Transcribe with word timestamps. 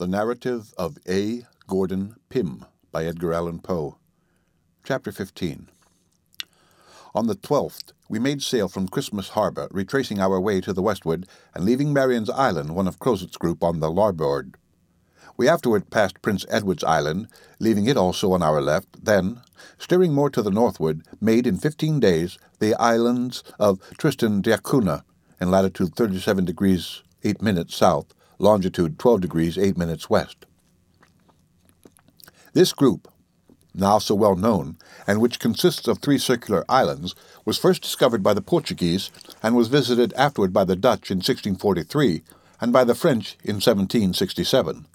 The 0.00 0.06
Narrative 0.06 0.72
of 0.78 0.96
A. 1.06 1.42
Gordon 1.66 2.16
Pym 2.30 2.64
by 2.90 3.04
Edgar 3.04 3.34
Allan 3.34 3.58
Poe. 3.58 3.98
Chapter 4.82 5.12
15 5.12 5.68
On 7.14 7.26
the 7.26 7.34
12th, 7.34 7.92
we 8.08 8.18
made 8.18 8.42
sail 8.42 8.66
from 8.66 8.88
Christmas 8.88 9.28
Harbour, 9.28 9.68
retracing 9.70 10.18
our 10.18 10.40
way 10.40 10.62
to 10.62 10.72
the 10.72 10.80
westward 10.80 11.26
and 11.54 11.66
leaving 11.66 11.92
Marion's 11.92 12.30
Island, 12.30 12.74
one 12.74 12.88
of 12.88 12.98
Crozet's 12.98 13.36
group, 13.36 13.62
on 13.62 13.80
the 13.80 13.90
larboard. 13.90 14.54
We 15.36 15.50
afterward 15.50 15.90
passed 15.90 16.22
Prince 16.22 16.46
Edward's 16.48 16.82
Island, 16.82 17.28
leaving 17.58 17.84
it 17.84 17.98
also 17.98 18.32
on 18.32 18.42
our 18.42 18.62
left, 18.62 19.04
then, 19.04 19.42
steering 19.76 20.14
more 20.14 20.30
to 20.30 20.40
the 20.40 20.50
northward, 20.50 21.02
made 21.20 21.46
in 21.46 21.58
fifteen 21.58 22.00
days 22.00 22.38
the 22.58 22.74
islands 22.76 23.44
of 23.58 23.82
Tristan 23.98 24.40
d'Acunha, 24.40 25.04
in 25.38 25.50
latitude 25.50 25.94
37 25.94 26.46
degrees 26.46 27.02
8 27.22 27.42
minutes 27.42 27.76
south, 27.76 28.14
longitude 28.40 28.98
12 28.98 29.20
degrees 29.20 29.58
8 29.58 29.76
minutes 29.76 30.10
west. 30.10 30.46
This 32.52 32.72
group, 32.72 33.08
now 33.74 33.98
so 33.98 34.14
well 34.14 34.34
known, 34.34 34.76
and 35.06 35.20
which 35.20 35.38
consists 35.38 35.86
of 35.86 35.98
three 35.98 36.18
circular 36.18 36.64
islands, 36.68 37.14
was 37.44 37.58
first 37.58 37.82
discovered 37.82 38.22
by 38.22 38.34
the 38.34 38.42
Portuguese 38.42 39.10
and 39.42 39.54
was 39.54 39.68
visited 39.68 40.12
afterward 40.14 40.52
by 40.52 40.64
the 40.64 40.76
Dutch 40.76 41.10
in 41.10 41.18
1643 41.18 42.22
and 42.60 42.72
by 42.72 42.82
the 42.84 42.94
French 42.94 43.36
in 43.44 43.56
1767. 43.56 44.86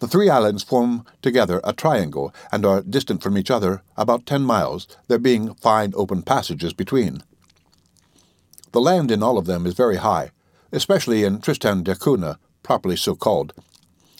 The 0.00 0.08
three 0.08 0.28
islands 0.28 0.62
form 0.62 1.06
together 1.22 1.60
a 1.64 1.72
triangle 1.72 2.34
and 2.52 2.66
are 2.66 2.82
distant 2.82 3.22
from 3.22 3.38
each 3.38 3.50
other 3.50 3.82
about 3.96 4.26
ten 4.26 4.42
miles, 4.42 4.86
there 5.08 5.18
being 5.18 5.54
fine 5.54 5.92
open 5.96 6.22
passages 6.22 6.72
between. 6.72 7.22
The 8.72 8.80
land 8.80 9.10
in 9.10 9.22
all 9.22 9.38
of 9.38 9.46
them 9.46 9.66
is 9.66 9.74
very 9.74 9.96
high, 9.96 10.32
especially 10.72 11.24
in 11.24 11.40
Tristan 11.40 11.82
d'Acunha, 11.84 12.38
properly 12.64 12.96
so 12.96 13.14
called. 13.14 13.52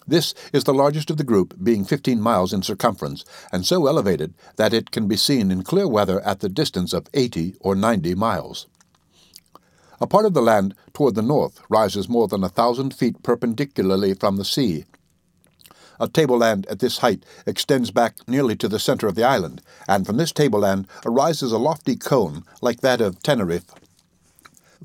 This 0.06 0.34
is 0.52 0.64
the 0.64 0.74
largest 0.74 1.10
of 1.10 1.16
the 1.16 1.24
group, 1.24 1.56
being 1.62 1.84
15 1.84 2.20
miles 2.20 2.52
in 2.52 2.62
circumference, 2.62 3.24
and 3.51 3.64
so 3.64 3.86
elevated 3.86 4.34
that 4.56 4.74
it 4.74 4.90
can 4.90 5.09
be 5.09 5.16
seen 5.16 5.51
in 5.51 5.64
clear 5.64 5.88
weather 5.88 6.20
at 6.20 6.40
the 6.40 6.48
distance 6.48 6.92
of 6.92 7.09
80 7.14 7.56
or 7.60 7.74
90 7.74 8.14
miles. 8.14 8.66
A 10.01 10.06
part 10.06 10.26
of 10.26 10.34
the 10.34 10.42
land 10.42 10.74
toward 10.92 11.14
the 11.14 11.23
north 11.23 11.60
rises 11.70 12.09
more 12.09 12.28
than 12.28 12.45
a 12.45 12.48
thousand 12.51 12.92
feet 12.92 13.23
perpendicularly 13.23 14.12
from 14.12 14.36
the 14.36 14.45
sea. 14.45 14.84
A 15.98 16.08
tableland 16.08 16.66
at 16.66 16.80
this 16.80 16.98
height 16.98 17.24
extends 17.46 17.90
back 17.90 18.16
nearly 18.29 18.56
to 18.56 18.68
the 18.68 18.80
center 18.80 19.06
of 19.06 19.14
the 19.14 19.24
island, 19.24 19.62
and 19.88 20.04
from 20.04 20.16
this 20.16 20.32
tableland 20.32 20.86
arises 21.06 21.52
a 21.52 21.58
lofty 21.58 21.96
cone 21.96 22.42
like 22.60 22.80
that 22.80 23.01
of 23.01 23.23
Teneriffe. 23.23 23.70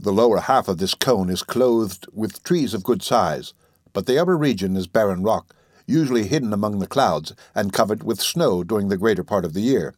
The 0.02 0.14
lower 0.14 0.40
half 0.40 0.70
of 0.70 0.78
this 0.78 0.94
cone 0.94 1.30
is 1.30 1.44
clothed 1.44 2.08
with 2.14 2.42
trees 2.44 2.74
of 2.74 2.86
good 2.86 3.04
size, 3.04 3.54
but 3.92 4.06
the 4.06 4.18
upper 4.18 4.38
region 4.38 4.78
is 4.78 4.88
barren 4.88 5.24
rock, 5.24 5.54
usually 5.86 6.26
hidden 6.26 6.54
among 6.54 6.80
the 6.80 6.88
clouds 6.88 7.34
and 7.54 7.74
covered 7.74 8.02
with 8.04 8.22
snow 8.22 8.64
during 8.64 8.88
the 8.88 8.96
greater 8.96 9.26
part 9.26 9.44
of 9.44 9.54
the 9.54 9.60
year. 9.60 9.94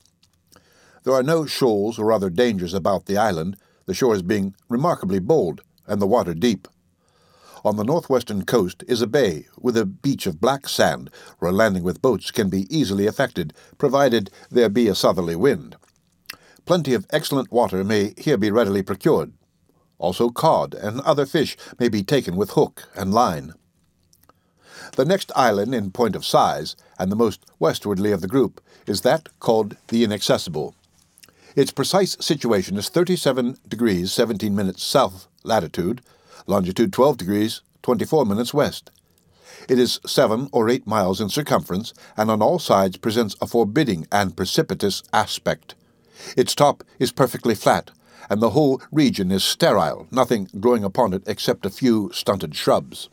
There 1.03 1.13
are 1.13 1.21
no 1.21 1.45
shoals 1.45 1.99
or 1.99 2.11
other 2.11 2.31
dangers 2.31 2.73
about 2.73 3.05
the 3.05 3.15
island, 3.15 3.57
the 3.85 3.93
shores 3.93 4.23
being 4.23 4.55
remarkably 4.69 5.19
bold 5.19 5.61
and 5.85 6.01
the 6.01 6.07
water 6.07 6.33
deep. 6.33 6.67
On 7.63 7.75
the 7.75 7.83
northwestern 7.83 8.43
coast 8.43 8.83
is 8.87 9.03
a 9.03 9.07
bay 9.07 9.45
with 9.59 9.77
a 9.77 9.85
beach 9.85 10.25
of 10.25 10.41
black 10.41 10.67
sand 10.67 11.11
where 11.37 11.51
landing 11.51 11.83
with 11.83 12.01
boats 12.01 12.31
can 12.31 12.49
be 12.49 12.65
easily 12.75 13.05
effected, 13.05 13.53
provided 13.77 14.31
there 14.49 14.67
be 14.67 14.87
a 14.87 14.95
southerly 14.95 15.35
wind. 15.35 15.75
Plenty 16.65 16.95
of 16.95 17.05
excellent 17.11 17.51
water 17.51 17.83
may 17.83 18.15
here 18.17 18.37
be 18.37 18.49
readily 18.49 18.81
procured. 18.81 19.33
Also, 20.01 20.29
cod 20.31 20.73
and 20.73 20.99
other 21.01 21.27
fish 21.27 21.55
may 21.77 21.87
be 21.87 22.01
taken 22.01 22.35
with 22.35 22.51
hook 22.51 22.89
and 22.95 23.13
line. 23.13 23.53
The 24.95 25.05
next 25.05 25.31
island 25.35 25.75
in 25.75 25.91
point 25.91 26.15
of 26.15 26.25
size, 26.25 26.75
and 26.97 27.11
the 27.11 27.15
most 27.15 27.45
westwardly 27.59 28.11
of 28.11 28.21
the 28.21 28.27
group, 28.27 28.59
is 28.87 29.01
that 29.01 29.29
called 29.39 29.77
the 29.89 30.03
Inaccessible. 30.03 30.73
Its 31.55 31.71
precise 31.71 32.17
situation 32.19 32.77
is 32.77 32.89
37 32.89 33.59
degrees 33.67 34.11
17 34.11 34.55
minutes 34.55 34.83
south 34.83 35.27
latitude, 35.43 36.01
longitude 36.47 36.91
12 36.91 37.17
degrees 37.17 37.61
24 37.83 38.25
minutes 38.25 38.55
west. 38.55 38.89
It 39.69 39.77
is 39.77 39.99
seven 40.07 40.49
or 40.51 40.67
eight 40.67 40.87
miles 40.87 41.21
in 41.21 41.29
circumference, 41.29 41.93
and 42.17 42.31
on 42.31 42.41
all 42.41 42.57
sides 42.57 42.97
presents 42.97 43.35
a 43.39 43.45
forbidding 43.45 44.07
and 44.11 44.35
precipitous 44.35 45.03
aspect. 45.13 45.75
Its 46.35 46.55
top 46.55 46.83
is 46.97 47.11
perfectly 47.11 47.53
flat, 47.53 47.91
and 48.31 48.41
the 48.41 48.51
whole 48.51 48.81
region 48.93 49.29
is 49.29 49.43
sterile, 49.43 50.07
nothing 50.09 50.47
growing 50.57 50.85
upon 50.85 51.11
it 51.11 51.21
except 51.27 51.65
a 51.65 51.69
few 51.69 52.09
stunted 52.13 52.55
shrubs. 52.55 53.09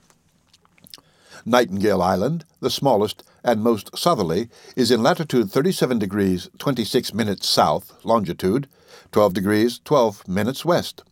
Nightingale 1.44 2.00
Island, 2.00 2.44
the 2.60 2.70
smallest 2.70 3.24
and 3.42 3.60
most 3.60 3.98
southerly, 3.98 4.48
is 4.76 4.92
in 4.92 5.02
latitude 5.02 5.50
37 5.50 5.98
degrees 5.98 6.48
26 6.58 7.12
minutes 7.14 7.48
south, 7.48 7.92
longitude 8.04 8.68
12 9.10 9.34
degrees 9.34 9.80
12 9.84 10.28
minutes 10.28 10.64
west. 10.64 11.02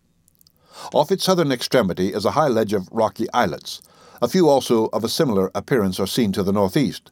Off 0.94 1.10
its 1.10 1.24
southern 1.24 1.50
extremity 1.50 2.12
is 2.12 2.24
a 2.24 2.38
high 2.38 2.46
ledge 2.46 2.72
of 2.72 2.88
rocky 2.92 3.26
islets. 3.34 3.82
A 4.22 4.28
few 4.28 4.48
also 4.48 4.86
of 4.92 5.02
a 5.02 5.08
similar 5.08 5.50
appearance 5.52 5.98
are 5.98 6.06
seen 6.06 6.30
to 6.30 6.44
the 6.44 6.52
northeast. 6.52 7.10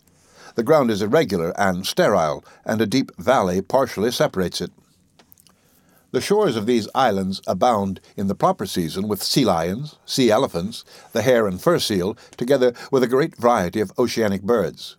The 0.54 0.62
ground 0.62 0.92
is 0.92 1.02
irregular 1.02 1.52
and 1.60 1.84
sterile, 1.84 2.44
and 2.64 2.80
a 2.80 2.86
deep 2.86 3.10
valley 3.18 3.62
partially 3.62 4.12
separates 4.12 4.60
it. 4.60 4.70
The 6.14 6.20
shores 6.20 6.54
of 6.54 6.66
these 6.66 6.86
islands 6.94 7.42
abound 7.44 8.00
in 8.16 8.28
the 8.28 8.36
proper 8.36 8.66
season 8.66 9.08
with 9.08 9.20
sea 9.20 9.44
lions, 9.44 9.98
sea 10.06 10.30
elephants, 10.30 10.84
the 11.10 11.22
hare 11.22 11.48
and 11.48 11.60
fur 11.60 11.80
seal, 11.80 12.16
together 12.36 12.72
with 12.92 13.02
a 13.02 13.08
great 13.08 13.36
variety 13.36 13.80
of 13.80 13.90
oceanic 13.98 14.42
birds. 14.42 14.96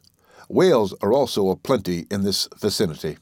Whales 0.50 0.94
are 1.02 1.14
also 1.14 1.48
a 1.48 1.56
plenty 1.56 2.06
in 2.12 2.24
this 2.24 2.50
vicinity. 2.60 3.18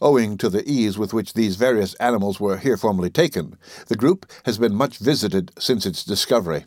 Owing 0.00 0.38
to 0.38 0.48
the 0.48 0.66
ease 0.66 0.96
with 0.96 1.12
which 1.12 1.34
these 1.34 1.56
various 1.56 1.92
animals 1.96 2.40
were 2.40 2.56
here 2.56 2.78
formerly 2.78 3.10
taken, 3.10 3.58
the 3.88 3.94
group 3.94 4.24
has 4.46 4.56
been 4.56 4.74
much 4.74 4.96
visited 4.96 5.52
since 5.58 5.84
its 5.84 6.02
discovery. 6.02 6.64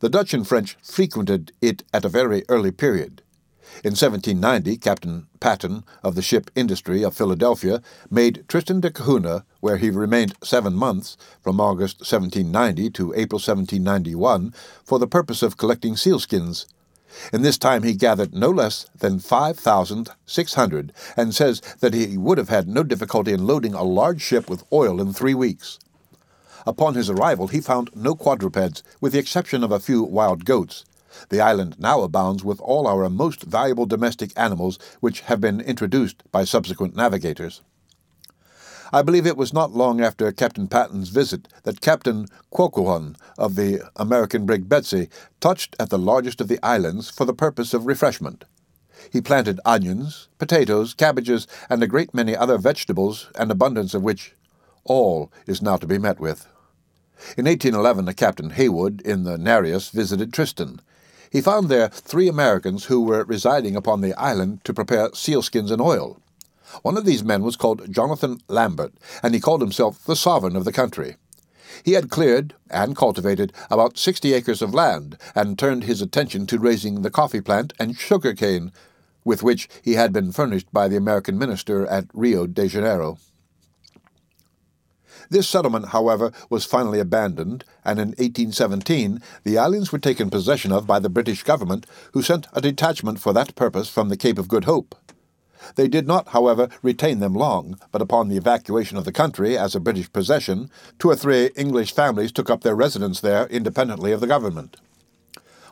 The 0.00 0.08
Dutch 0.08 0.34
and 0.34 0.44
French 0.44 0.76
frequented 0.82 1.52
it 1.62 1.84
at 1.94 2.04
a 2.04 2.08
very 2.08 2.42
early 2.48 2.72
period. 2.72 3.22
In 3.82 3.92
1790, 3.92 4.76
Captain 4.76 5.26
Patten 5.40 5.84
of 6.02 6.14
the 6.14 6.22
ship 6.22 6.50
Industry 6.54 7.02
of 7.02 7.14
Philadelphia 7.14 7.82
made 8.10 8.44
Tristan 8.48 8.80
d'Acunha, 8.80 9.44
where 9.60 9.76
he 9.76 9.90
remained 9.90 10.34
seven 10.42 10.74
months, 10.74 11.16
from 11.40 11.60
August 11.60 11.98
1790 11.98 12.90
to 12.90 13.12
April 13.14 13.38
1791, 13.38 14.54
for 14.84 14.98
the 14.98 15.06
purpose 15.06 15.42
of 15.42 15.56
collecting 15.56 15.94
sealskins. 15.94 16.66
In 17.32 17.42
this 17.42 17.58
time 17.58 17.82
he 17.82 17.94
gathered 17.94 18.34
no 18.34 18.50
less 18.50 18.86
than 18.98 19.18
5,600, 19.18 20.92
and 21.16 21.34
says 21.34 21.60
that 21.80 21.94
he 21.94 22.16
would 22.16 22.38
have 22.38 22.48
had 22.48 22.68
no 22.68 22.82
difficulty 22.82 23.32
in 23.32 23.46
loading 23.46 23.74
a 23.74 23.82
large 23.82 24.20
ship 24.20 24.48
with 24.48 24.64
oil 24.72 25.00
in 25.00 25.12
three 25.12 25.34
weeks. 25.34 25.78
Upon 26.66 26.94
his 26.94 27.08
arrival 27.08 27.48
he 27.48 27.60
found 27.60 27.90
no 27.94 28.14
quadrupeds, 28.14 28.82
with 29.00 29.12
the 29.12 29.18
exception 29.18 29.62
of 29.62 29.72
a 29.72 29.80
few 29.80 30.02
wild 30.02 30.44
goats. 30.44 30.84
The 31.28 31.40
island 31.40 31.76
now 31.78 32.02
abounds 32.02 32.44
with 32.44 32.60
all 32.60 32.86
our 32.86 33.08
most 33.08 33.42
valuable 33.42 33.86
domestic 33.86 34.32
animals 34.36 34.78
which 35.00 35.20
have 35.22 35.40
been 35.40 35.60
introduced 35.60 36.22
by 36.30 36.44
subsequent 36.44 36.94
navigators. 36.96 37.62
I 38.92 39.02
believe 39.02 39.26
it 39.26 39.36
was 39.36 39.52
not 39.52 39.72
long 39.72 40.00
after 40.00 40.30
Captain 40.30 40.68
Patten's 40.68 41.08
visit 41.08 41.48
that 41.64 41.80
Captain 41.80 42.26
Colquhoun 42.52 43.16
of 43.36 43.56
the 43.56 43.82
American 43.96 44.46
brig 44.46 44.68
Betsey 44.68 45.08
touched 45.40 45.74
at 45.80 45.90
the 45.90 45.98
largest 45.98 46.40
of 46.40 46.48
the 46.48 46.62
islands 46.62 47.10
for 47.10 47.24
the 47.24 47.34
purpose 47.34 47.74
of 47.74 47.86
refreshment. 47.86 48.44
He 49.12 49.20
planted 49.20 49.60
onions, 49.64 50.28
potatoes, 50.38 50.94
cabbages, 50.94 51.46
and 51.68 51.82
a 51.82 51.88
great 51.88 52.14
many 52.14 52.36
other 52.36 52.58
vegetables, 52.58 53.28
an 53.34 53.50
abundance 53.50 53.92
of 53.92 54.02
which 54.02 54.34
all 54.84 55.32
is 55.46 55.60
now 55.60 55.76
to 55.76 55.86
be 55.86 55.98
met 55.98 56.20
with. 56.20 56.46
In 57.36 57.46
1811, 57.46 58.08
a 58.08 58.14
Captain 58.14 58.50
Heywood 58.50 59.00
in 59.00 59.24
the 59.24 59.38
Nereus 59.38 59.90
visited 59.90 60.32
Tristan. 60.32 60.80
He 61.30 61.40
found 61.40 61.68
there 61.68 61.88
three 61.88 62.28
Americans 62.28 62.84
who 62.84 63.02
were 63.02 63.24
residing 63.24 63.76
upon 63.76 64.00
the 64.00 64.14
island 64.14 64.64
to 64.64 64.74
prepare 64.74 65.10
sealskins 65.10 65.70
and 65.70 65.80
oil. 65.80 66.20
One 66.82 66.96
of 66.96 67.04
these 67.04 67.24
men 67.24 67.42
was 67.42 67.56
called 67.56 67.92
Jonathan 67.92 68.40
Lambert, 68.48 68.94
and 69.22 69.34
he 69.34 69.40
called 69.40 69.60
himself 69.60 70.04
the 70.04 70.16
sovereign 70.16 70.56
of 70.56 70.64
the 70.64 70.72
country. 70.72 71.16
He 71.84 71.92
had 71.92 72.10
cleared 72.10 72.54
and 72.70 72.96
cultivated 72.96 73.52
about 73.70 73.98
sixty 73.98 74.32
acres 74.32 74.62
of 74.62 74.74
land, 74.74 75.18
and 75.34 75.58
turned 75.58 75.84
his 75.84 76.00
attention 76.00 76.46
to 76.46 76.58
raising 76.58 77.02
the 77.02 77.10
coffee 77.10 77.40
plant 77.40 77.72
and 77.78 77.96
sugar 77.96 78.34
cane, 78.34 78.72
with 79.24 79.42
which 79.42 79.68
he 79.82 79.94
had 79.94 80.12
been 80.12 80.32
furnished 80.32 80.72
by 80.72 80.88
the 80.88 80.96
American 80.96 81.38
minister 81.38 81.86
at 81.86 82.06
Rio 82.12 82.46
de 82.46 82.68
Janeiro. 82.68 83.18
This 85.28 85.48
settlement, 85.48 85.88
however, 85.88 86.32
was 86.50 86.64
finally 86.64 87.00
abandoned, 87.00 87.64
and 87.84 87.98
in 87.98 88.08
1817 88.08 89.20
the 89.44 89.58
islands 89.58 89.92
were 89.92 89.98
taken 89.98 90.30
possession 90.30 90.72
of 90.72 90.86
by 90.86 90.98
the 90.98 91.08
British 91.08 91.42
government, 91.42 91.86
who 92.12 92.22
sent 92.22 92.46
a 92.52 92.60
detachment 92.60 93.20
for 93.20 93.32
that 93.32 93.54
purpose 93.54 93.88
from 93.88 94.08
the 94.08 94.16
Cape 94.16 94.38
of 94.38 94.48
Good 94.48 94.64
Hope. 94.64 94.94
They 95.74 95.88
did 95.88 96.06
not, 96.06 96.28
however, 96.28 96.68
retain 96.82 97.18
them 97.18 97.34
long, 97.34 97.78
but 97.90 98.02
upon 98.02 98.28
the 98.28 98.36
evacuation 98.36 98.96
of 98.96 99.04
the 99.04 99.12
country 99.12 99.58
as 99.58 99.74
a 99.74 99.80
British 99.80 100.12
possession, 100.12 100.70
two 100.98 101.10
or 101.10 101.16
three 101.16 101.50
English 101.56 101.92
families 101.92 102.30
took 102.30 102.50
up 102.50 102.62
their 102.62 102.76
residence 102.76 103.20
there 103.20 103.46
independently 103.46 104.12
of 104.12 104.20
the 104.20 104.26
government. 104.26 104.76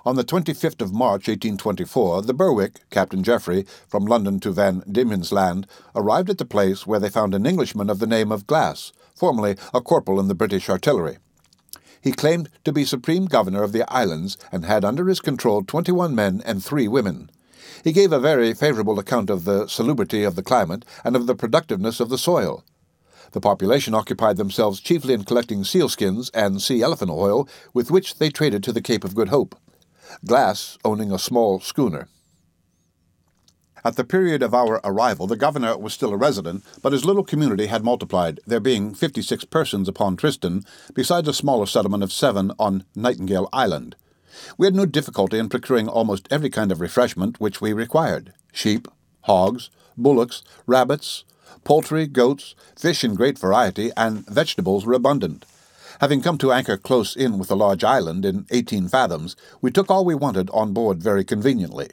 On 0.07 0.17
the 0.17 0.25
25th 0.25 0.83
of 0.83 0.93
March, 0.93 1.29
1824, 1.29 2.21
the 2.21 2.35
Berwick, 2.35 2.81
Captain 2.91 3.23
Jeffrey, 3.23 3.65
from 3.89 4.05
London 4.05 4.39
to 4.41 4.53
Van 4.53 4.83
Diemen's 4.87 5.33
Land, 5.33 5.67
arrived 5.95 6.29
at 6.29 6.37
the 6.37 6.45
place 6.45 6.87
where 6.87 7.01
they 7.01 7.09
found 7.09 7.35
an 7.35 7.47
Englishman 7.47 7.89
of 7.89 8.01
the 8.01 8.07
name 8.07 8.31
of 8.31 8.47
Glass, 8.47 8.93
formerly 9.15 9.57
a 9.73 9.81
corporal 9.81 10.21
in 10.21 10.29
the 10.29 10.35
British 10.35 10.69
artillery. 10.69 11.17
He 12.03 12.13
claimed 12.13 12.51
to 12.65 12.73
be 12.73 12.85
supreme 12.85 13.25
governor 13.25 13.63
of 13.63 13.73
the 13.73 13.91
islands 13.91 14.37
and 14.53 14.67
had 14.67 14.85
under 14.85 15.09
his 15.09 15.21
control 15.21 15.65
twenty 15.65 15.91
one 15.91 16.15
men 16.15 16.43
and 16.45 16.63
three 16.63 16.87
women. 16.87 17.31
He 17.83 17.93
gave 17.93 18.13
a 18.13 18.21
very 18.21 18.53
favourable 18.53 18.99
account 18.99 19.31
of 19.31 19.47
the 19.47 19.67
salubrity 19.69 20.23
of 20.23 20.37
the 20.37 20.43
climate 20.43 20.85
and 21.03 21.17
of 21.17 21.27
the 21.27 21.35
productiveness 21.35 21.99
of 21.99 22.11
the 22.11 22.19
soil. 22.19 22.63
The 23.33 23.41
population 23.41 23.95
occupied 23.95 24.37
themselves 24.37 24.81
chiefly 24.81 25.15
in 25.15 25.25
collecting 25.25 25.65
sealskins 25.65 26.31
and 26.35 26.61
sea 26.61 26.83
elephant 26.83 27.11
oil, 27.11 27.49
with 27.73 27.91
which 27.91 28.19
they 28.19 28.29
traded 28.29 28.63
to 28.65 28.73
the 28.73 28.83
Cape 28.83 29.03
of 29.03 29.15
Good 29.15 29.31
Hope. 29.31 29.57
Glass 30.27 30.79
owning 30.85 31.13
a 31.13 31.19
small 31.19 31.61
schooner. 31.61 32.09
At 33.87 33.97
the 33.97 34.05
period 34.05 34.43
of 34.43 34.55
our 34.55 34.81
arrival, 34.83 35.27
the 35.27 35.37
governor 35.37 35.77
was 35.77 35.93
still 35.93 36.15
a 36.15 36.17
resident, 36.17 36.65
but 36.81 36.95
his 36.95 37.05
little 37.05 37.23
community 37.23 37.67
had 37.67 37.85
multiplied, 37.85 38.41
there 38.47 38.61
being 38.61 38.95
fifty 38.95 39.21
six 39.21 39.45
persons 39.45 39.89
upon 39.89 40.17
Tristan, 40.17 40.65
besides 40.95 41.29
a 41.29 41.35
smaller 41.35 41.67
settlement 41.67 42.03
of 42.03 42.13
seven 42.13 42.53
on 42.59 42.85
Nightingale 42.95 43.49
Island. 43.53 43.95
We 44.57 44.67
had 44.67 44.75
no 44.75 44.87
difficulty 44.87 45.39
in 45.39 45.51
procuring 45.51 45.87
almost 45.87 46.27
every 46.31 46.49
kind 46.49 46.73
of 46.73 46.81
refreshment 46.81 47.39
which 47.41 47.61
we 47.61 47.73
required 47.75 48.33
sheep, 48.53 48.89
hogs, 49.23 49.69
bullocks, 49.99 50.43
rabbits, 50.67 51.25
poultry, 51.63 52.07
goats, 52.07 52.55
fish 52.75 53.05
in 53.05 53.15
great 53.15 53.39
variety, 53.39 53.91
and 53.97 54.27
vegetables 54.27 54.87
were 54.87 54.95
abundant. 54.95 55.45
Having 56.01 56.23
come 56.23 56.39
to 56.39 56.53
anchor 56.53 56.77
close 56.77 57.15
in 57.15 57.39
with 57.39 57.51
a 57.51 57.55
large 57.55 57.85
island 57.85 58.25
in 58.25 58.47
eighteen 58.51 58.89
fathoms, 58.89 59.37
we 59.61 59.71
took 59.71 59.91
all 59.91 60.05
we 60.05 60.15
wanted 60.15 60.51
on 60.51 60.73
board 60.73 61.03
very 61.03 61.25
conveniently. 61.25 61.89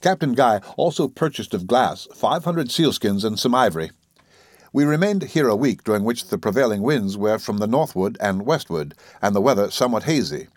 Captain 0.00 0.34
Guy 0.34 0.60
also 0.76 1.08
purchased 1.08 1.52
of 1.52 1.66
Glass 1.66 2.06
500 2.14 2.68
sealskins 2.68 3.24
and 3.24 3.38
some 3.38 3.54
ivory. 3.54 3.90
We 4.72 4.84
remained 4.84 5.22
here 5.22 5.48
a 5.48 5.56
week, 5.56 5.84
during 5.84 6.04
which 6.04 6.28
the 6.28 6.38
prevailing 6.38 6.82
winds 6.82 7.16
were 7.16 7.38
from 7.38 7.58
the 7.58 7.66
northward 7.66 8.16
and 8.20 8.46
westward, 8.46 8.94
and 9.20 9.34
the 9.34 9.40
weather 9.40 9.70
somewhat 9.70 10.04
hazy. 10.04 10.48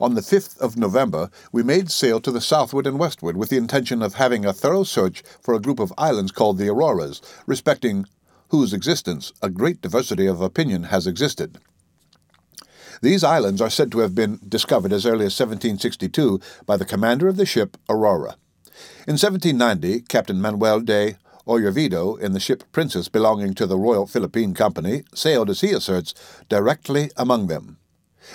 On 0.00 0.14
the 0.14 0.22
5th 0.22 0.58
of 0.58 0.78
November, 0.78 1.30
we 1.52 1.62
made 1.62 1.90
sail 1.90 2.20
to 2.20 2.30
the 2.30 2.40
southward 2.40 2.86
and 2.86 2.98
westward 2.98 3.36
with 3.36 3.50
the 3.50 3.58
intention 3.58 4.02
of 4.02 4.14
having 4.14 4.46
a 4.46 4.52
thorough 4.52 4.84
search 4.84 5.22
for 5.40 5.54
a 5.54 5.60
group 5.60 5.78
of 5.78 5.92
islands 5.98 6.32
called 6.32 6.56
the 6.56 6.68
Auroras, 6.68 7.20
respecting 7.46 8.06
whose 8.48 8.72
existence 8.72 9.32
a 9.42 9.50
great 9.50 9.82
diversity 9.82 10.26
of 10.26 10.40
opinion 10.40 10.84
has 10.84 11.06
existed. 11.06 11.58
These 13.02 13.24
islands 13.24 13.62
are 13.62 13.70
said 13.70 13.90
to 13.92 14.00
have 14.00 14.14
been 14.14 14.38
discovered 14.46 14.92
as 14.92 15.06
early 15.06 15.24
as 15.24 15.38
1762 15.38 16.38
by 16.66 16.76
the 16.76 16.84
commander 16.84 17.28
of 17.28 17.36
the 17.36 17.46
ship 17.46 17.78
Aurora. 17.88 18.36
In 19.06 19.16
1790, 19.16 20.02
Captain 20.02 20.40
Manuel 20.40 20.80
de 20.80 21.16
Oyarvido, 21.46 22.20
in 22.20 22.32
the 22.34 22.40
ship 22.40 22.62
Princess 22.72 23.08
belonging 23.08 23.54
to 23.54 23.66
the 23.66 23.78
Royal 23.78 24.06
Philippine 24.06 24.52
Company, 24.52 25.04
sailed, 25.14 25.48
as 25.48 25.62
he 25.62 25.72
asserts, 25.72 26.14
directly 26.50 27.10
among 27.16 27.46
them. 27.46 27.78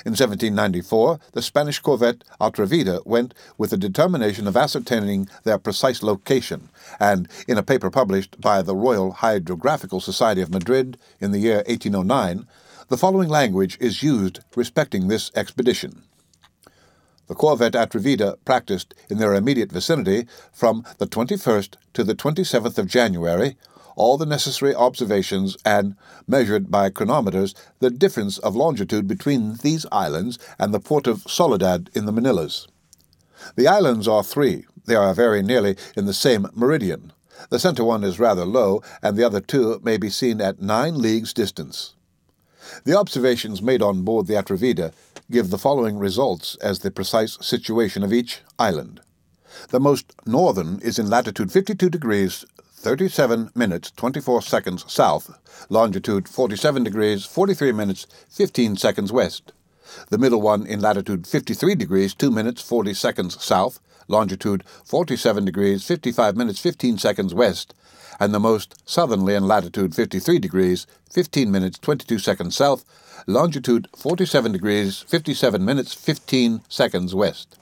In 0.04 0.12
1794, 0.12 1.20
the 1.34 1.44
Spanish 1.44 1.80
corvette 1.80 2.24
Atrevida 2.42 3.06
went 3.06 3.36
with 3.58 3.70
the 3.70 3.78
determination 3.78 4.48
of 4.48 4.58
ascertaining 4.58 5.30
their 5.44 5.60
precise 5.60 6.02
location, 6.02 6.70
and 7.00 7.30
in 7.48 7.60
a 7.60 7.64
paper 7.64 7.92
published 7.92 8.42
by 8.42 8.64
the 8.64 8.76
Royal 8.76 9.12
Hydrographical 9.12 10.02
Society 10.02 10.42
of 10.42 10.52
Madrid 10.52 10.98
in 11.22 11.32
the 11.32 11.40
year 11.40 11.64
1809, 11.68 12.48
the 12.88 12.98
following 12.98 13.30
language 13.30 13.78
is 13.80 14.04
used 14.04 14.42
respecting 14.56 15.08
this 15.08 15.32
expedition. 15.36 16.04
The 17.28 17.36
corvette 17.36 17.74
Atrevida 17.74 18.38
practiced 18.46 18.94
in 19.10 19.18
their 19.18 19.34
immediate 19.34 19.72
vicinity 19.72 20.28
from 20.54 20.84
the 21.00 21.08
21st 21.08 21.76
to 21.94 22.04
the 22.04 22.14
27th 22.14 22.78
of 22.78 22.88
January 22.88 23.58
all 23.96 24.18
the 24.18 24.26
necessary 24.26 24.76
observations 24.76 25.58
and 25.66 25.96
measured 26.28 26.70
by 26.70 26.90
chronometers 26.90 27.56
the 27.80 27.90
difference 27.90 28.38
of 28.40 28.56
longitude 28.56 29.08
between 29.08 29.56
these 29.64 29.86
islands 29.92 30.38
and 30.60 30.74
the 30.74 30.80
port 30.80 31.08
of 31.08 31.24
Soledad 31.24 31.90
in 31.94 32.06
the 32.06 32.12
Malinas. 32.12 32.68
The 33.56 33.68
islands 33.68 34.08
are 34.08 34.24
three. 34.24 34.66
They 34.86 34.96
are 34.96 35.14
very 35.14 35.42
nearly 35.42 35.78
in 35.96 36.06
the 36.06 36.14
same 36.14 36.48
meridian. 36.54 37.14
The 37.50 37.60
center 37.60 37.84
one 37.84 38.04
is 38.04 38.20
rather 38.20 38.46
low, 38.46 38.82
and 39.02 39.18
the 39.18 39.24
other 39.24 39.42
two 39.42 39.80
may 39.84 39.98
be 39.98 40.10
seen 40.10 40.42
at 40.42 40.62
nine 40.62 41.02
leagues 41.02 41.34
distance. 41.34 41.95
The 42.84 42.98
observations 42.98 43.62
made 43.62 43.82
on 43.82 44.04
board 44.04 44.28
the 44.28 44.36
Atrevida 44.36 44.94
give 45.32 45.50
the 45.50 45.58
following 45.58 45.98
results 45.98 46.56
as 46.62 46.80
the 46.80 46.92
precise 46.92 47.38
situation 47.42 48.04
of 48.04 48.14
each 48.14 48.42
island. 48.60 49.02
The 49.70 49.80
most 49.80 50.14
northern 50.26 50.80
is 50.80 51.00
in 51.00 51.10
latitude 51.10 51.52
52 51.52 51.90
degrees 51.90 52.46
37 52.76 53.50
minutes 53.56 53.90
24 53.92 54.42
seconds 54.44 54.86
south, 54.88 55.32
longitude 55.70 56.28
47 56.28 56.84
degrees 56.84 57.26
43 57.26 57.72
minutes 57.72 58.06
15 58.30 58.78
seconds 58.78 59.12
west. 59.12 59.54
The 60.10 60.18
middle 60.18 60.42
one 60.42 60.68
in 60.68 60.82
latitude 60.82 61.26
53 61.26 61.76
degrees 61.76 62.14
2 62.14 62.30
minutes 62.30 62.62
40 62.62 62.94
seconds 62.94 63.44
south, 63.44 63.80
longitude 64.08 64.64
47 64.84 65.46
degrees 65.46 65.84
55 65.84 66.36
minutes 66.36 66.60
15 66.60 66.98
seconds 66.98 67.34
west, 67.34 67.74
and 68.20 68.34
the 68.34 68.40
most 68.40 68.82
southerly 68.90 69.36
in 69.36 69.48
latitude 69.48 69.96
53 69.96 70.40
degrees, 70.40 70.88
15 71.12 71.52
minutes 71.52 71.80
22 71.80 72.20
seconds 72.20 72.56
south, 72.56 72.86
longitude 73.28 73.88
47 73.96 74.52
degrees, 74.52 75.02
57 75.02 75.64
minutes 75.64 75.94
15 75.94 76.62
seconds 76.70 77.16
west. 77.16 77.58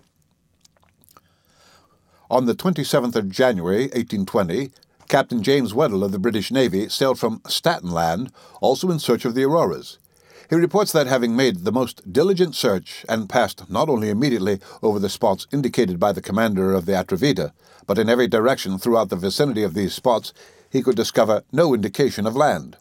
On 2.30 2.46
the 2.46 2.56
27th 2.56 3.16
of 3.16 3.30
January, 3.30 3.84
1820, 3.94 4.72
Captain 5.08 5.44
James 5.44 5.74
Weddell 5.74 6.04
of 6.04 6.12
the 6.12 6.20
British 6.20 6.52
Navy 6.52 6.90
sailed 6.90 7.20
from 7.20 7.42
Staten 7.48 7.92
Land, 7.92 8.32
also 8.62 8.90
in 8.90 9.00
search 9.00 9.26
of 9.26 9.36
the 9.36 9.44
auroras. 9.44 10.00
He 10.54 10.60
reports 10.60 10.92
that 10.92 11.08
having 11.08 11.36
made 11.36 11.64
the 11.66 11.72
most 11.72 12.14
diligent 12.14 12.54
search 12.54 13.08
and 13.10 13.28
passed 13.28 13.72
not 13.72 13.90
only 13.90 14.12
immediately 14.12 14.60
over 14.84 15.00
the 15.00 15.10
spots 15.10 15.48
indicated 15.52 16.00
by 16.00 16.12
the 16.12 16.22
commander 16.22 16.74
of 16.76 16.86
the 16.86 16.92
Atrevida, 16.92 17.54
but 17.88 17.98
in 17.98 18.08
every 18.08 18.28
direction 18.28 18.78
throughout 18.78 19.10
the 19.10 19.16
vicinity 19.16 19.64
of 19.64 19.74
these 19.74 19.96
spots, 19.96 20.32
he 20.70 20.84
could 20.84 20.96
discover 20.96 21.42
no 21.52 21.74
indication 21.74 22.28
of 22.28 22.36
land. 22.36 22.78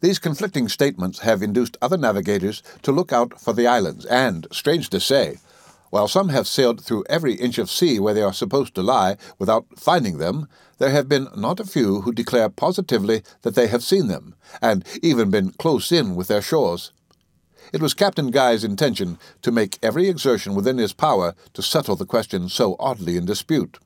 These 0.00 0.20
conflicting 0.20 0.68
statements 0.68 1.18
have 1.18 1.42
induced 1.42 1.76
other 1.82 1.96
navigators 1.96 2.62
to 2.82 2.92
look 2.92 3.12
out 3.12 3.40
for 3.40 3.52
the 3.52 3.66
islands, 3.66 4.04
and, 4.04 4.46
strange 4.52 4.88
to 4.90 5.00
say, 5.00 5.38
while 5.90 6.06
some 6.06 6.28
have 6.28 6.46
sailed 6.46 6.84
through 6.84 7.04
every 7.10 7.34
inch 7.34 7.58
of 7.58 7.68
sea 7.68 7.98
where 7.98 8.14
they 8.14 8.22
are 8.22 8.32
supposed 8.32 8.76
to 8.76 8.82
lie 8.82 9.16
without 9.40 9.66
finding 9.76 10.18
them, 10.18 10.46
there 10.82 10.90
have 10.90 11.08
been 11.08 11.28
not 11.36 11.60
a 11.60 11.64
few 11.64 12.00
who 12.00 12.12
declare 12.12 12.48
positively 12.48 13.22
that 13.42 13.54
they 13.54 13.68
have 13.68 13.84
seen 13.84 14.08
them, 14.08 14.34
and 14.60 14.84
even 15.00 15.30
been 15.30 15.52
close 15.52 15.92
in 15.92 16.16
with 16.16 16.26
their 16.26 16.42
shores. 16.42 16.90
It 17.72 17.80
was 17.80 17.94
Captain 17.94 18.32
Guy's 18.32 18.64
intention 18.64 19.16
to 19.42 19.52
make 19.52 19.78
every 19.80 20.08
exertion 20.08 20.56
within 20.56 20.78
his 20.78 20.92
power 20.92 21.36
to 21.52 21.62
settle 21.62 21.94
the 21.94 22.04
question 22.04 22.48
so 22.48 22.74
oddly 22.80 23.16
in 23.16 23.24
dispute. 23.24 23.78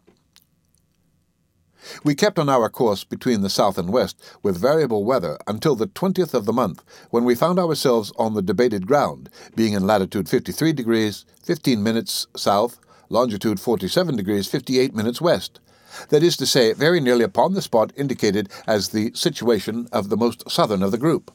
We 2.03 2.15
kept 2.15 2.39
on 2.39 2.49
our 2.49 2.71
course 2.71 3.05
between 3.05 3.43
the 3.43 3.51
south 3.51 3.77
and 3.77 3.93
west 3.93 4.17
with 4.43 4.57
variable 4.57 5.05
weather 5.05 5.37
until 5.47 5.77
the 5.77 5.89
20th 5.89 6.33
of 6.33 6.47
the 6.47 6.55
month, 6.55 6.83
when 7.11 7.25
we 7.25 7.35
found 7.35 7.59
ourselves 7.59 8.11
on 8.17 8.33
the 8.33 8.41
debated 8.41 8.87
ground, 8.87 9.29
being 9.55 9.75
in 9.75 9.87
latitude 9.87 10.31
53 10.31 10.73
degrees 10.73 11.27
15 11.45 11.83
minutes 11.83 12.27
south, 12.35 12.79
longitude 13.11 13.61
47 13.61 14.17
degrees 14.17 14.49
58 14.49 14.95
minutes 14.95 15.21
west. 15.21 15.61
That 16.09 16.23
is 16.23 16.37
to 16.39 16.47
say, 16.47 16.73
very 16.73 17.01
nearly 17.01 17.25
upon 17.25 17.55
the 17.55 17.63
spot 17.63 17.93
indicated 17.97 18.49
as 18.67 18.89
the 18.89 19.13
situation 19.15 19.89
of 19.93 20.09
the 20.09 20.17
most 20.17 20.51
southern 20.51 20.83
of 20.83 20.91
the 20.91 20.99
group. 20.99 21.31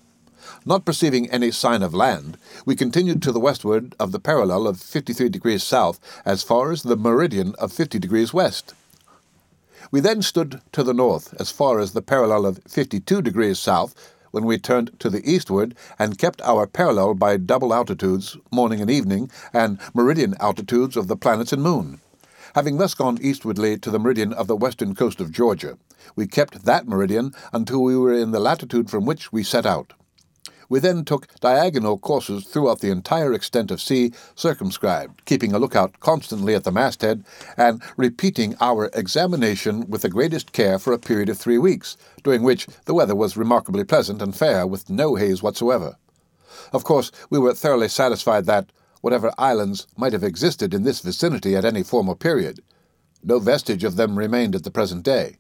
Not 0.66 0.86
perceiving 0.86 1.30
any 1.30 1.52
sign 1.52 1.82
of 1.82 1.94
land, 1.94 2.38
we 2.66 2.76
continued 2.76 3.22
to 3.24 3.32
the 3.32 3.40
westward 3.40 3.96
of 4.00 4.12
the 4.12 4.20
parallel 4.20 4.68
of 4.68 4.80
53 4.80 5.30
degrees 5.30 5.64
south 5.64 6.00
as 6.26 6.44
far 6.44 6.72
as 6.72 6.84
the 6.84 6.96
meridian 6.96 7.56
of 7.58 7.74
50 7.74 7.98
degrees 7.98 8.34
west. 8.34 8.74
We 9.92 10.00
then 10.00 10.22
stood 10.22 10.62
to 10.72 10.84
the 10.84 10.94
north 10.94 11.34
as 11.40 11.52
far 11.52 11.80
as 11.80 11.94
the 11.94 12.02
parallel 12.02 12.46
of 12.46 12.60
52 12.68 13.22
degrees 13.22 13.60
south, 13.60 13.96
when 14.32 14.46
we 14.46 14.58
turned 14.58 14.98
to 15.00 15.10
the 15.10 15.28
eastward 15.30 15.76
and 16.00 16.18
kept 16.18 16.42
our 16.44 16.66
parallel 16.66 17.14
by 17.14 17.38
double 17.38 17.74
altitudes, 17.74 18.38
morning 18.52 18.82
and 18.82 18.90
evening, 18.90 19.30
and 19.54 19.80
meridian 19.94 20.36
altitudes 20.40 20.96
of 20.96 21.08
the 21.08 21.18
planets 21.18 21.52
and 21.52 21.62
moon. 21.62 22.00
Having 22.56 22.78
thus 22.78 22.94
gone 22.94 23.18
eastwardly 23.22 23.78
to 23.78 23.90
the 23.90 24.00
meridian 24.00 24.34
of 24.34 24.48
the 24.48 24.56
western 24.56 24.94
coast 24.94 25.22
of 25.22 25.32
Georgia, 25.32 25.78
we 26.16 26.28
kept 26.28 26.66
that 26.66 26.88
meridian 26.88 27.34
until 27.54 27.82
we 27.82 27.98
were 27.98 28.14
in 28.14 28.32
the 28.32 28.40
latitude 28.40 28.90
from 28.90 29.06
which 29.06 29.32
we 29.32 29.44
set 29.44 29.66
out. 29.66 29.94
We 30.68 30.80
then 30.80 31.04
took 31.04 31.28
diagonal 31.42 31.98
courses 31.98 32.46
throughout 32.46 32.80
the 32.80 32.92
entire 32.92 33.34
extent 33.34 33.72
of 33.72 33.82
sea, 33.82 34.14
circumscribed, 34.36 35.26
keeping 35.26 35.54
a 35.54 35.60
lookout 35.60 36.00
constantly 36.00 36.56
at 36.56 36.64
the 36.64 36.72
masthead, 36.72 37.26
and 37.58 37.82
repeating 37.98 38.56
our 38.62 38.90
examination 38.94 39.90
with 39.90 40.02
the 40.02 40.10
greatest 40.10 40.54
care 40.54 40.80
for 40.80 40.94
a 40.94 41.00
period 41.00 41.28
of 41.28 41.38
three 41.38 41.58
weeks, 41.58 41.98
during 42.24 42.42
which 42.42 42.68
the 42.86 42.94
weather 42.94 43.16
was 43.16 43.36
remarkably 43.36 43.84
pleasant 43.84 44.22
and 44.22 44.34
fair, 44.34 44.66
with 44.66 44.90
no 44.90 45.16
haze 45.16 45.44
whatsoever. 45.44 45.98
Of 46.72 46.86
course, 46.86 47.12
we 47.30 47.38
were 47.38 47.54
thoroughly 47.54 47.90
satisfied 47.90 48.46
that, 48.46 48.72
whatever 49.02 49.34
islands 49.38 49.88
might 49.98 50.14
have 50.14 50.24
existed 50.24 50.74
in 50.74 50.84
this 50.84 51.02
vicinity 51.02 51.56
at 51.56 51.66
any 51.66 51.84
former 51.84 52.16
period. 52.16 52.62
No 53.24 53.40
vestige 53.40 53.84
of 53.84 53.96
them 53.98 54.18
remained 54.18 54.56
at 54.56 54.64
the 54.64 54.72
present 54.72 55.04
day. 55.04 55.38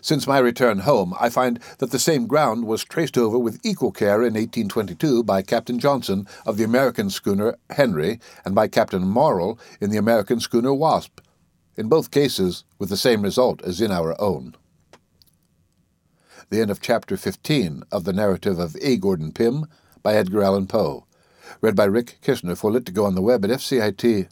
Since 0.00 0.26
my 0.26 0.38
return 0.38 0.80
home, 0.80 1.14
I 1.20 1.28
find 1.28 1.60
that 1.78 1.90
the 1.90 1.98
same 1.98 2.26
ground 2.26 2.64
was 2.64 2.84
traced 2.84 3.16
over 3.16 3.38
with 3.38 3.60
equal 3.64 3.92
care 3.92 4.16
in 4.22 4.34
1822 4.34 5.22
by 5.22 5.42
Captain 5.42 5.78
Johnson 5.78 6.26
of 6.44 6.56
the 6.56 6.64
American 6.64 7.08
schooner 7.08 7.56
Henry 7.70 8.18
and 8.44 8.54
by 8.54 8.68
Captain 8.68 9.06
Morrell 9.06 9.58
in 9.80 9.90
the 9.90 9.96
American 9.96 10.40
schooner 10.40 10.74
Wasp, 10.74 11.20
in 11.76 11.88
both 11.88 12.10
cases 12.10 12.64
with 12.78 12.88
the 12.88 12.96
same 12.96 13.22
result 13.22 13.62
as 13.62 13.80
in 13.80 13.92
our 13.92 14.20
own. 14.20 14.56
The 16.50 16.60
end 16.60 16.70
of 16.70 16.80
chapter 16.80 17.16
15 17.16 17.84
of 17.90 18.04
the 18.04 18.12
narrative 18.12 18.58
of 18.58 18.76
A. 18.80 18.96
Gordon 18.96 19.32
Pym 19.32 19.66
by 20.02 20.14
Edgar 20.14 20.42
Allan 20.42 20.66
Poe. 20.66 21.05
Read 21.60 21.76
by 21.76 21.84
Rick 21.84 22.18
Kishner 22.22 22.56
for 22.56 22.70
Lit2Go 22.70 23.04
on 23.06 23.14
the 23.14 23.22
web 23.22 23.44
at 23.44 23.50
fcit.usf.edu. 23.50 24.28